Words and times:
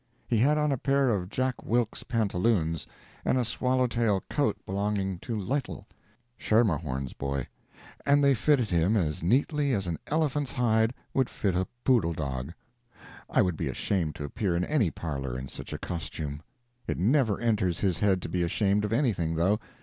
He 0.27 0.37
had 0.37 0.57
on 0.57 0.71
a 0.71 0.79
pair 0.79 1.09
of 1.09 1.29
Jack 1.29 1.63
Wilde's 1.63 2.01
pantaloons, 2.01 2.87
and 3.23 3.37
a 3.37 3.45
swallow 3.45 3.85
tail 3.85 4.23
coat 4.31 4.57
belonging 4.65 5.19
to 5.19 5.39
Lytle 5.39 5.85
("Schermerhorn's 6.39 7.13
Boy"), 7.13 7.45
and 8.03 8.23
they 8.23 8.33
fitted 8.33 8.71
him 8.71 8.97
as 8.97 9.21
neatly 9.21 9.73
as 9.73 9.85
an 9.85 9.99
elephant's 10.07 10.53
hide 10.53 10.95
would 11.13 11.29
fit 11.29 11.55
a 11.55 11.67
poodle 11.83 12.13
dog. 12.13 12.51
I 13.29 13.43
would 13.43 13.55
be 13.55 13.67
ashamed 13.67 14.15
to 14.15 14.23
appear 14.23 14.55
in 14.55 14.65
any 14.65 14.89
parlor 14.89 15.37
in 15.37 15.49
such 15.49 15.71
a 15.71 15.77
costume. 15.77 16.41
It 16.87 16.97
never 16.97 17.39
enters 17.39 17.81
his 17.81 17.99
head 17.99 18.23
to 18.23 18.27
be 18.29 18.41
ashamed 18.41 18.83
of 18.83 18.91
anything, 18.91 19.35
though. 19.35 19.59